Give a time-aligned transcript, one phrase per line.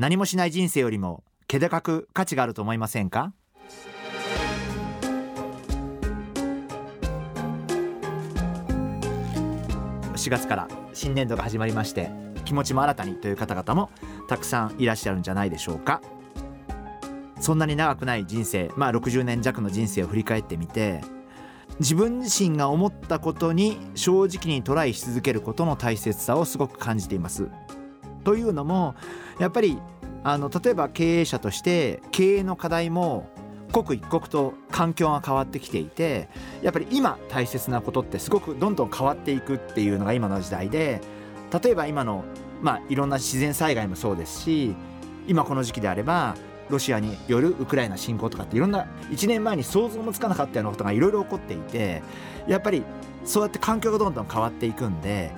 [0.00, 3.34] 何もしない人生よりも気高く価値があると思いませんか
[10.14, 12.08] ？4月から新年度が始まりまして
[12.46, 13.90] 気持ちも新たにという方々も
[14.26, 16.00] たくさんいらっしゃるんじゃないでしょうか。
[17.38, 21.02] そんなに長くない人生まあ60年弱の人生を振り返ってみて
[21.78, 27.50] 自分自身が思ったことに正直にトライし続けることの大切さをすごく感じています。
[28.24, 28.94] というのも
[29.38, 29.78] やっぱり
[30.22, 33.28] あの例えば経営者として経営の課題も
[33.72, 36.28] 刻一刻と環境が変わってきていて
[36.62, 41.00] やっぱり今大切なことってすごくどんどん変わっていくっていうのが今の時代で
[41.62, 42.24] 例えば今の、
[42.60, 44.74] まあ、いろんな自然災害もそうですし
[45.26, 46.36] 今この時期であれば
[46.68, 52.02] ロシアによるウクライナ侵攻とかっていろんな1年前に想像もつかなかったようなことがいろいろ起こっていて
[52.46, 52.84] やっぱり
[53.24, 55.32] そうやって環境がどんどん変わっていくんで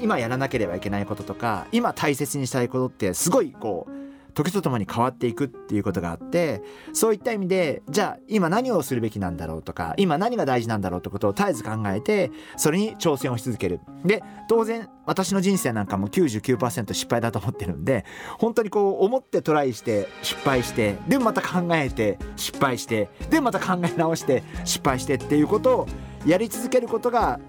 [0.00, 3.98] 今やらなければいけないこととか今大切にしたいことってすごいこう
[4.38, 13.80] 時とともに変わっていくっていうことがあってそういった意味でじゃあ今何をするべきなんだろうとか今何が大事なんだろうってことを絶えず考えてそれに挑戦をし続ける。
[14.04, 18.04] で当然私の人生なんかも99%失敗だと思ってるんで
[18.38, 25.86] 本当にこう思ってトライして失敗してでまた考えて失敗してでまた考え直して失敗してっていうことを
[26.26, 27.40] やり続けることが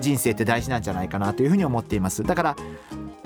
[0.00, 2.22] 人生って大事なんじゃないかなというふうに思っています。
[2.22, 2.56] だから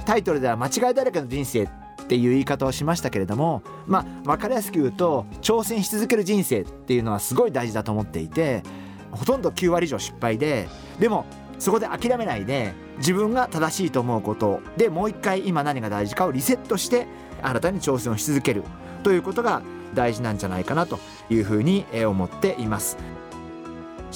[0.05, 1.69] タイトルでは間違いだらけの人生っ
[2.09, 8.63] ていう言い方をしましたけれどもまあ分かりやすく言うと挑戦し続ける人生っていうのはすごい大事だと思っていて
[9.11, 10.69] ほとんど9割以上失敗で
[11.01, 11.27] でも
[11.59, 17.07] そこで諦めないで自分が正しいと思うことでもう一回今何が大事かをリセットして
[17.43, 18.63] 新たに挑戦をし続ける
[19.03, 19.63] ということが
[19.95, 20.99] 大事なんじゃないかなと
[21.31, 22.97] いうふうに思っています。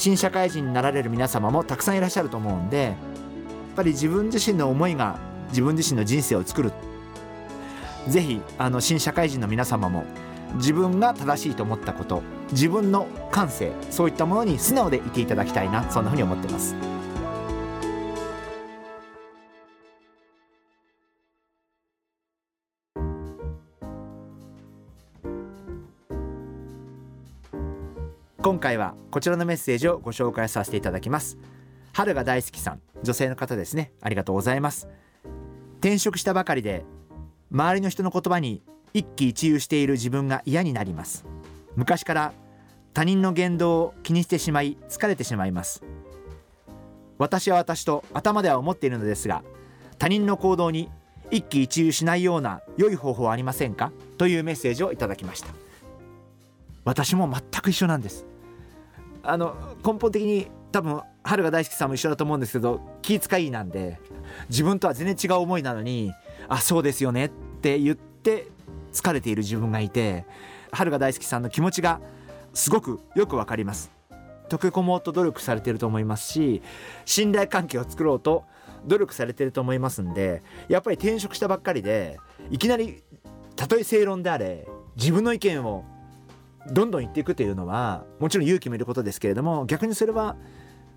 [0.01, 2.95] 新社会人になられる皆様もたくさんいらっしゃると思うんでやっ
[3.77, 5.19] ぱり自分自身の思いが
[5.51, 6.73] 自分自身の人生を作る。
[8.09, 10.05] 是非あの新社会人の皆様も
[10.55, 16.90] 自分が正しいと思ったこと自分の感性そういったものに素直でいていただきたいなそんなふうに思ってます。
[28.43, 31.37] 今回はこちらのメッセージをご紹介させていただきます。
[31.93, 33.93] 春が大好きさん女性の方ですね。
[34.01, 34.89] ありがとうございます。
[35.81, 36.87] 転職したばかりで
[37.53, 38.63] 周りの人の言葉に
[38.95, 41.27] 一喜一憂している自分が嫌になります。
[41.77, 42.33] 昔から
[42.95, 45.83] 他人の言動を気にしてしまい疲れてしまいます。
[47.19, 49.45] 私は私と頭では思っているのですが
[49.99, 50.89] 他人の行動に
[51.31, 53.93] 一喜一憂しないような良い方法はありませんか？
[54.17, 55.49] というメッセージをいただきました。
[56.85, 58.27] 私も全く一緒なんです。
[59.23, 64.01] あの根本的に多分春が大好きさんも一緒だと思うんですけど気遣いなんで
[64.49, 66.13] 自分とは全然違う思いなのに
[66.49, 67.29] あそうですよねっ
[67.61, 68.49] て言って
[68.93, 70.25] 疲れている自分がいて
[70.73, 72.01] 春が大好きさんの気持ちが
[72.55, 73.91] すごくよくわかります。
[74.49, 76.61] 溶け込もうと努力されてると思いますし
[77.05, 78.45] 信頼関係を作ろうと
[78.85, 82.19] 努力されてると思いますんでやっぱり転職したばっかりで
[82.51, 83.05] いきなり
[83.55, 84.67] たとえ正論であれ
[84.97, 85.85] 自分の意見を
[86.69, 90.37] どんどん言っていくというのはもちろん勇気もいることですけれども逆にそれは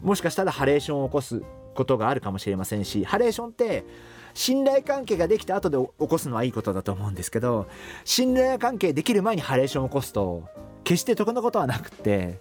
[0.01, 1.41] もしかしたらハレーションを起こす
[1.73, 3.85] ことがあるかもしれませんしハレーションって
[4.33, 7.67] 信頼関係ができた後で起こすのはいいことだと思うんですけど
[8.03, 10.43] 信頼関係できる前にハレーションを起こすと
[10.83, 12.39] 決して得なことはなくて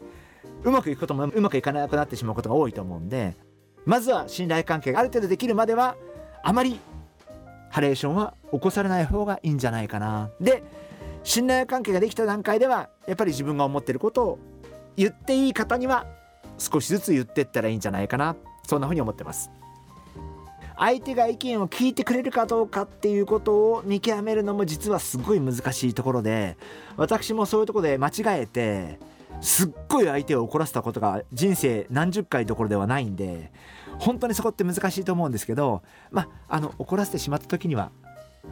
[0.65, 3.37] うまくいくこともうまくいかなくなってしまうことが多いと思うんで
[3.85, 5.97] まずは信頼関係がある程度できるまでは
[6.43, 6.81] あまり
[7.71, 10.31] ハレーションは起こされない方がいいんじゃないかな。
[10.41, 10.63] で
[11.25, 14.39] 信頼関係ができた段階ではやっぱり自分が思ってることを
[14.97, 16.07] 言っていい方には
[16.59, 18.37] 少しずつ言ってったらいいんじゃないかな
[18.67, 19.51] そんなふうに思ってます。
[20.77, 26.57] 相手が意見を聞いてくれるかどうかっていうことを見極めるのも実はすごい難しいところで
[26.97, 28.99] 私もそういうとこで間違えて
[29.41, 33.53] すっごい相手を怒らせたことが人生何十回どころではないんで
[33.99, 37.93] 本当にそこって難しいと思うんですけどまああの怒らせてしまった時には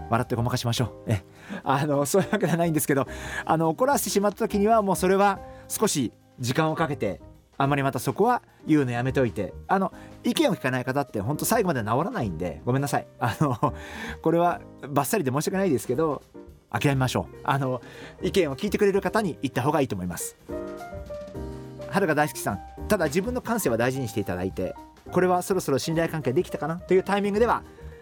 [0.08, 1.12] 笑ってごまかしましょう。
[1.12, 1.22] え
[1.64, 3.06] あのそういうわけではないんですけど
[3.44, 7.20] あの怒らせてしまった時にはもうそれは少し時間をかけて
[7.58, 9.92] あんまりまたそこは言うのやめといてあの
[10.25, 13.06] 意見を聞かない方って本当最後まで治らないんでごめんなさい。
[13.19, 13.75] あの
[14.22, 16.22] これはバッサリで申し訳ないですけど
[16.70, 17.36] 諦めましょう。
[17.44, 17.82] あの
[18.22, 20.36] 意見を聞いてくれる方に言った方がいいと思います。
[21.90, 24.75] 春が大好きさんただ自分の感性は大事にしていただいて
[25.10, 27.64] これはそろそろ信頼関係できたかなというタイミングでは